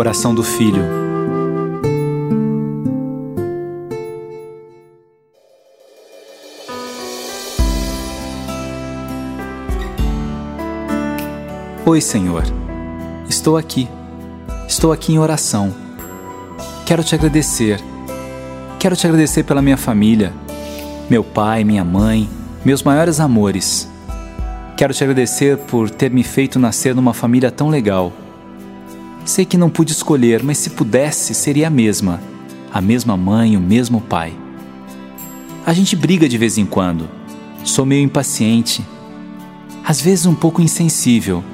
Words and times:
Oração 0.00 0.34
do 0.34 0.42
Filho. 0.42 0.82
Oi, 11.84 12.00
Senhor. 12.00 12.44
Estou 13.28 13.58
aqui. 13.58 13.86
Estou 14.66 14.90
aqui 14.90 15.12
em 15.12 15.18
oração. 15.18 15.70
Quero 16.86 17.04
te 17.04 17.14
agradecer. 17.14 17.78
Quero 18.78 18.96
te 18.96 19.06
agradecer 19.06 19.42
pela 19.42 19.60
minha 19.60 19.76
família, 19.76 20.32
meu 21.10 21.22
pai, 21.22 21.62
minha 21.62 21.84
mãe, 21.84 22.26
meus 22.64 22.82
maiores 22.82 23.20
amores. 23.20 23.86
Quero 24.78 24.94
te 24.94 25.04
agradecer 25.04 25.58
por 25.58 25.90
ter 25.90 26.10
me 26.10 26.24
feito 26.24 26.58
nascer 26.58 26.94
numa 26.94 27.12
família 27.12 27.50
tão 27.50 27.68
legal. 27.68 28.10
Sei 29.24 29.44
que 29.44 29.56
não 29.56 29.70
pude 29.70 29.92
escolher, 29.92 30.42
mas 30.42 30.58
se 30.58 30.70
pudesse, 30.70 31.34
seria 31.34 31.68
a 31.68 31.70
mesma. 31.70 32.20
A 32.72 32.80
mesma 32.80 33.16
mãe, 33.16 33.56
o 33.56 33.60
mesmo 33.60 34.00
pai. 34.00 34.32
A 35.66 35.72
gente 35.72 35.94
briga 35.94 36.28
de 36.28 36.38
vez 36.38 36.56
em 36.58 36.64
quando. 36.64 37.08
Sou 37.64 37.84
meio 37.84 38.02
impaciente. 38.02 38.84
Às 39.84 40.00
vezes 40.00 40.26
um 40.26 40.34
pouco 40.34 40.62
insensível. 40.62 41.44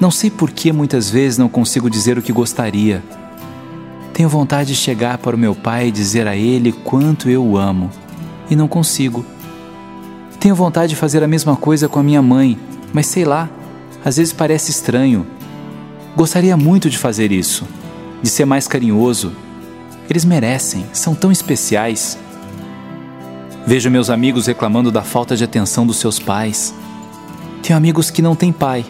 Não 0.00 0.10
sei 0.10 0.30
por 0.30 0.50
que 0.50 0.72
muitas 0.72 1.10
vezes 1.10 1.38
não 1.38 1.48
consigo 1.48 1.90
dizer 1.90 2.18
o 2.18 2.22
que 2.22 2.32
gostaria. 2.32 3.02
Tenho 4.12 4.28
vontade 4.28 4.70
de 4.70 4.74
chegar 4.74 5.18
para 5.18 5.36
o 5.36 5.38
meu 5.38 5.54
pai 5.54 5.88
e 5.88 5.92
dizer 5.92 6.26
a 6.26 6.36
ele 6.36 6.72
quanto 6.72 7.28
eu 7.28 7.44
o 7.44 7.56
amo. 7.56 7.90
E 8.50 8.56
não 8.56 8.68
consigo. 8.68 9.24
Tenho 10.38 10.54
vontade 10.54 10.90
de 10.90 10.96
fazer 10.96 11.22
a 11.22 11.28
mesma 11.28 11.56
coisa 11.56 11.88
com 11.88 12.00
a 12.00 12.02
minha 12.02 12.20
mãe, 12.20 12.58
mas 12.92 13.06
sei 13.06 13.24
lá, 13.24 13.48
às 14.04 14.16
vezes 14.16 14.32
parece 14.32 14.70
estranho. 14.70 15.26
Gostaria 16.14 16.56
muito 16.56 16.90
de 16.90 16.98
fazer 16.98 17.32
isso, 17.32 17.66
de 18.22 18.28
ser 18.28 18.44
mais 18.44 18.68
carinhoso. 18.68 19.32
Eles 20.10 20.24
merecem, 20.24 20.84
são 20.92 21.14
tão 21.14 21.32
especiais. 21.32 22.18
Vejo 23.66 23.90
meus 23.90 24.10
amigos 24.10 24.46
reclamando 24.46 24.90
da 24.90 25.02
falta 25.02 25.34
de 25.34 25.44
atenção 25.44 25.86
dos 25.86 25.96
seus 25.96 26.18
pais. 26.18 26.74
Tenho 27.62 27.76
amigos 27.76 28.10
que 28.10 28.20
não 28.20 28.36
têm 28.36 28.52
pai, 28.52 28.84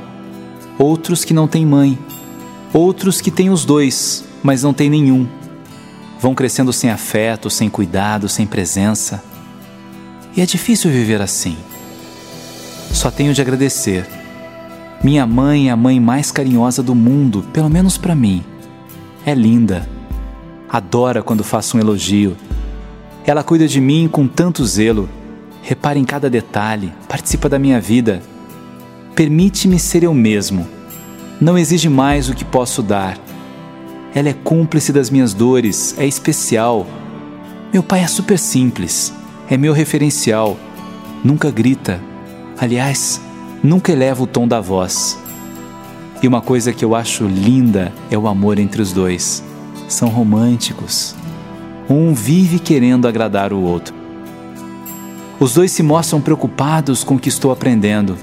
outros 0.79 1.25
que 1.25 1.33
não 1.33 1.47
têm 1.47 1.65
mãe, 1.65 1.97
outros 2.73 3.21
que 3.21 3.31
têm 3.31 3.51
os 3.51 3.65
dois, 3.65 4.25
mas 4.43 4.63
não 4.63 4.75
têm 4.75 4.91
nenhum. 4.91 5.29
Vão 6.19 6.35
crescendo 6.35 6.73
sem 6.73 6.91
afeto, 6.91 7.49
sem 7.49 7.69
cuidado, 7.69 8.29
sem 8.29 8.47
presença. 8.47 9.23
E 10.37 10.41
é 10.41 10.47
difícil 10.47 10.91
viver 10.91 11.21
assim. 11.21 11.57
Só 12.93 13.11
tenho 13.11 13.35
de 13.35 13.41
agradecer. 13.41 14.22
Minha 15.03 15.27
mãe 15.27 15.69
é 15.69 15.73
a 15.73 15.77
mãe 15.77 15.99
mais 15.99 16.31
carinhosa 16.31 16.83
do 16.83 16.95
mundo, 16.95 17.45
pelo 17.53 17.69
menos 17.69 17.99
para 17.99 18.15
mim. 18.15 18.43
É 19.27 19.35
linda. 19.35 19.89
Adora 20.69 21.23
quando 21.23 21.43
faço 21.43 21.77
um 21.77 21.81
elogio. 21.81 22.37
Ela 23.27 23.43
cuida 23.43 23.67
de 23.67 23.81
mim 23.81 24.09
com 24.11 24.27
tanto 24.27 24.65
zelo. 24.65 25.09
Repara 25.63 25.99
em 25.99 26.05
cada 26.05 26.31
detalhe, 26.31 26.93
participa 27.09 27.49
da 27.49 27.59
minha 27.59 27.81
vida. 27.81 28.23
Permite-me 29.15 29.79
ser 29.79 30.03
eu 30.03 30.15
mesmo. 30.15 30.67
Não 31.41 31.59
exige 31.59 31.89
mais 31.89 32.29
o 32.29 32.35
que 32.35 32.45
posso 32.45 32.83
dar. 32.83 33.19
Ela 34.15 34.29
é 34.29 34.33
cúmplice 34.33 34.93
das 34.93 35.11
minhas 35.11 35.35
dores, 35.35 35.95
é 35.99 36.07
especial. 36.07 36.87
Meu 37.73 37.83
pai 37.83 38.01
é 38.01 38.07
super 38.07 38.39
simples 38.39 39.13
é 39.53 39.57
meu 39.59 39.75
referencial. 39.75 40.57
Nunca 41.23 41.51
grita. 41.51 42.01
Aliás, 42.59 43.21
nunca 43.63 43.93
eleva 43.93 44.23
o 44.23 44.27
tom 44.27 44.47
da 44.49 44.61
voz. 44.61 45.19
E 46.23 46.29
uma 46.29 46.41
coisa 46.41 46.73
que 46.73 46.85
eu 46.85 46.95
acho 46.95 47.25
linda 47.25 47.93
é 48.11 48.17
o 48.17 48.27
amor 48.27 48.59
entre 48.59 48.81
os 48.81 48.93
dois. 48.93 49.43
São 49.89 50.09
românticos. 50.09 51.15
Um 51.89 52.15
vive 52.15 52.59
querendo 52.59 53.09
agradar 53.09 53.53
o 53.53 53.61
outro. 53.61 53.95
Os 55.41 55.55
dois 55.55 55.73
se 55.73 55.83
mostram 55.83 56.21
preocupados 56.21 57.03
com 57.03 57.17
o 57.17 57.19
que 57.19 57.29
estou 57.29 57.51
aprendendo. 57.51 58.17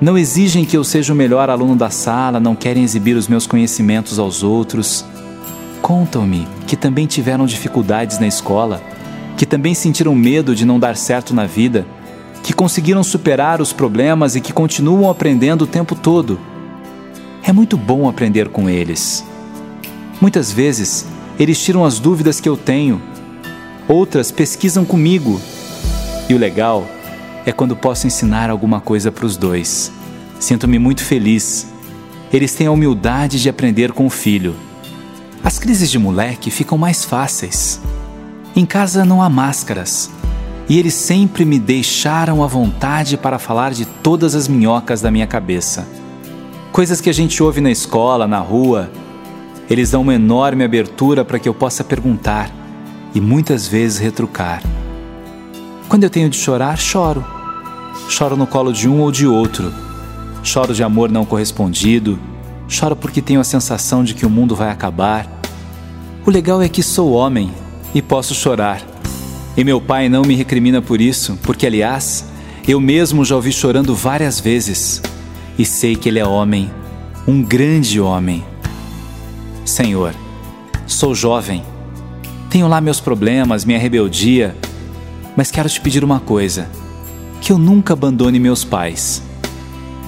Não 0.00 0.16
exigem 0.16 0.64
que 0.64 0.76
eu 0.76 0.82
seja 0.82 1.12
o 1.12 1.16
melhor 1.16 1.50
aluno 1.50 1.76
da 1.76 1.90
sala, 1.90 2.40
não 2.40 2.56
querem 2.56 2.82
exibir 2.82 3.16
os 3.16 3.28
meus 3.28 3.46
conhecimentos 3.46 4.18
aos 4.18 4.42
outros. 4.42 5.04
Contam-me 5.82 6.48
que 6.66 6.76
também 6.76 7.06
tiveram 7.06 7.44
dificuldades 7.44 8.18
na 8.18 8.26
escola 8.26 8.80
que 9.40 9.46
também 9.46 9.72
sentiram 9.72 10.14
medo 10.14 10.54
de 10.54 10.66
não 10.66 10.78
dar 10.78 10.94
certo 10.94 11.32
na 11.32 11.46
vida, 11.46 11.86
que 12.42 12.52
conseguiram 12.52 13.02
superar 13.02 13.60
os 13.60 13.72
problemas 13.72 14.36
e 14.36 14.40
que 14.40 14.52
continuam 14.52 15.10
aprendendo 15.10 15.62
o 15.62 15.66
tempo 15.66 15.94
todo. 15.94 16.38
É 17.42 17.52
muito 17.52 17.76
bom 17.76 18.08
aprender 18.08 18.48
com 18.48 18.68
eles. 18.68 19.24
Muitas 20.20 20.52
vezes, 20.52 21.06
eles 21.38 21.62
tiram 21.62 21.84
as 21.84 21.98
dúvidas 21.98 22.40
que 22.40 22.48
eu 22.48 22.56
tenho, 22.56 23.00
outras 23.88 24.30
pesquisam 24.30 24.84
comigo. 24.84 25.40
E 26.28 26.34
o 26.34 26.38
legal 26.38 26.86
é 27.44 27.52
quando 27.52 27.74
posso 27.74 28.06
ensinar 28.06 28.50
alguma 28.50 28.80
coisa 28.80 29.10
para 29.10 29.26
os 29.26 29.36
dois. 29.36 29.90
Sinto-me 30.38 30.78
muito 30.78 31.02
feliz. 31.02 31.66
Eles 32.32 32.54
têm 32.54 32.66
a 32.66 32.70
humildade 32.70 33.40
de 33.40 33.48
aprender 33.48 33.92
com 33.92 34.06
o 34.06 34.10
filho. 34.10 34.54
As 35.42 35.58
crises 35.58 35.90
de 35.90 35.98
moleque 35.98 36.50
ficam 36.50 36.76
mais 36.76 37.04
fáceis. 37.04 37.80
Em 38.54 38.66
casa 38.66 39.04
não 39.04 39.22
há 39.22 39.28
máscaras, 39.28 40.10
e 40.70 40.78
eles 40.78 40.94
sempre 40.94 41.44
me 41.44 41.58
deixaram 41.58 42.44
à 42.44 42.46
vontade 42.46 43.16
para 43.16 43.40
falar 43.40 43.72
de 43.72 43.84
todas 43.84 44.36
as 44.36 44.46
minhocas 44.46 45.00
da 45.00 45.10
minha 45.10 45.26
cabeça. 45.26 45.84
Coisas 46.70 47.00
que 47.00 47.10
a 47.10 47.12
gente 47.12 47.42
ouve 47.42 47.60
na 47.60 47.72
escola, 47.72 48.28
na 48.28 48.38
rua. 48.38 48.88
Eles 49.68 49.90
dão 49.90 50.02
uma 50.02 50.14
enorme 50.14 50.62
abertura 50.62 51.24
para 51.24 51.40
que 51.40 51.48
eu 51.48 51.52
possa 51.52 51.82
perguntar 51.82 52.48
e 53.12 53.20
muitas 53.20 53.66
vezes 53.66 53.98
retrucar. 53.98 54.62
Quando 55.88 56.04
eu 56.04 56.10
tenho 56.10 56.30
de 56.30 56.36
chorar, 56.36 56.78
choro. 56.78 57.24
Choro 58.08 58.36
no 58.36 58.46
colo 58.46 58.72
de 58.72 58.88
um 58.88 59.00
ou 59.00 59.10
de 59.10 59.26
outro. 59.26 59.74
Choro 60.44 60.72
de 60.72 60.84
amor 60.84 61.10
não 61.10 61.24
correspondido. 61.24 62.16
Choro 62.68 62.94
porque 62.94 63.20
tenho 63.20 63.40
a 63.40 63.44
sensação 63.44 64.04
de 64.04 64.14
que 64.14 64.24
o 64.24 64.30
mundo 64.30 64.54
vai 64.54 64.70
acabar. 64.70 65.26
O 66.24 66.30
legal 66.30 66.62
é 66.62 66.68
que 66.68 66.80
sou 66.80 67.10
homem 67.10 67.50
e 67.92 68.00
posso 68.00 68.36
chorar. 68.36 68.89
E 69.60 69.64
meu 69.64 69.78
pai 69.78 70.08
não 70.08 70.22
me 70.22 70.34
recrimina 70.34 70.80
por 70.80 71.02
isso, 71.02 71.38
porque, 71.42 71.66
aliás, 71.66 72.24
eu 72.66 72.80
mesmo 72.80 73.26
já 73.26 73.36
ouvi 73.36 73.52
chorando 73.52 73.94
várias 73.94 74.40
vezes 74.40 75.02
e 75.58 75.66
sei 75.66 75.94
que 75.94 76.08
ele 76.08 76.18
é 76.18 76.24
homem, 76.24 76.70
um 77.28 77.42
grande 77.42 78.00
homem. 78.00 78.42
Senhor, 79.62 80.14
sou 80.86 81.14
jovem, 81.14 81.62
tenho 82.48 82.68
lá 82.68 82.80
meus 82.80 83.00
problemas, 83.00 83.66
minha 83.66 83.78
rebeldia, 83.78 84.56
mas 85.36 85.50
quero 85.50 85.68
te 85.68 85.78
pedir 85.78 86.02
uma 86.02 86.20
coisa: 86.20 86.66
que 87.38 87.52
eu 87.52 87.58
nunca 87.58 87.92
abandone 87.92 88.40
meus 88.40 88.64
pais. 88.64 89.22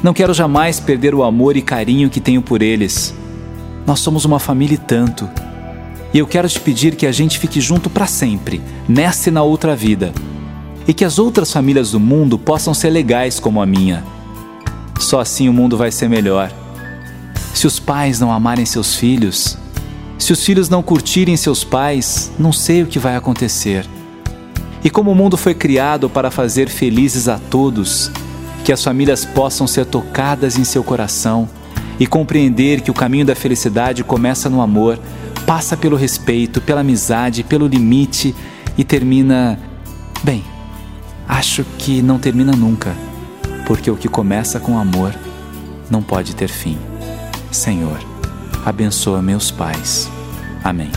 Não 0.02 0.14
quero 0.14 0.32
jamais 0.32 0.80
perder 0.80 1.14
o 1.14 1.22
amor 1.22 1.58
e 1.58 1.60
carinho 1.60 2.08
que 2.08 2.22
tenho 2.22 2.40
por 2.40 2.62
eles. 2.62 3.14
Nós 3.86 4.00
somos 4.00 4.24
uma 4.24 4.38
família 4.38 4.76
e 4.76 4.78
tanto. 4.78 5.28
E 6.14 6.18
eu 6.18 6.26
quero 6.26 6.48
te 6.48 6.60
pedir 6.60 6.94
que 6.94 7.06
a 7.06 7.12
gente 7.12 7.38
fique 7.38 7.60
junto 7.60 7.88
para 7.88 8.06
sempre, 8.06 8.60
nessa 8.88 9.30
e 9.30 9.32
na 9.32 9.42
outra 9.42 9.74
vida. 9.74 10.12
E 10.86 10.92
que 10.92 11.04
as 11.04 11.18
outras 11.18 11.50
famílias 11.50 11.92
do 11.92 12.00
mundo 12.00 12.38
possam 12.38 12.74
ser 12.74 12.90
legais 12.90 13.40
como 13.40 13.62
a 13.62 13.66
minha. 13.66 14.04
Só 15.00 15.20
assim 15.20 15.48
o 15.48 15.52
mundo 15.52 15.76
vai 15.76 15.90
ser 15.90 16.08
melhor. 16.08 16.52
Se 17.54 17.66
os 17.66 17.78
pais 17.78 18.20
não 18.20 18.32
amarem 18.32 18.66
seus 18.66 18.94
filhos, 18.94 19.56
se 20.18 20.32
os 20.32 20.44
filhos 20.44 20.68
não 20.68 20.82
curtirem 20.82 21.36
seus 21.36 21.64
pais, 21.64 22.30
não 22.38 22.52
sei 22.52 22.82
o 22.82 22.86
que 22.86 22.98
vai 22.98 23.16
acontecer. 23.16 23.86
E 24.84 24.90
como 24.90 25.10
o 25.10 25.14
mundo 25.14 25.36
foi 25.36 25.54
criado 25.54 26.10
para 26.10 26.30
fazer 26.30 26.68
felizes 26.68 27.28
a 27.28 27.38
todos, 27.38 28.10
que 28.64 28.72
as 28.72 28.82
famílias 28.82 29.24
possam 29.24 29.66
ser 29.66 29.86
tocadas 29.86 30.58
em 30.58 30.64
seu 30.64 30.84
coração 30.84 31.48
e 31.98 32.06
compreender 32.06 32.80
que 32.80 32.90
o 32.90 32.94
caminho 32.94 33.24
da 33.24 33.34
felicidade 33.34 34.04
começa 34.04 34.50
no 34.50 34.60
amor 34.60 34.98
passa 35.52 35.76
pelo 35.76 35.96
respeito, 35.96 36.62
pela 36.62 36.80
amizade, 36.80 37.44
pelo 37.44 37.66
limite 37.66 38.34
e 38.78 38.82
termina. 38.82 39.60
Bem, 40.24 40.42
acho 41.28 41.62
que 41.76 42.00
não 42.00 42.18
termina 42.18 42.52
nunca, 42.52 42.96
porque 43.66 43.90
o 43.90 43.96
que 43.96 44.08
começa 44.08 44.58
com 44.58 44.78
amor 44.78 45.14
não 45.90 46.02
pode 46.02 46.34
ter 46.34 46.48
fim. 46.48 46.78
Senhor, 47.50 47.98
abençoa 48.64 49.20
meus 49.20 49.50
pais. 49.50 50.10
Amém. 50.64 50.90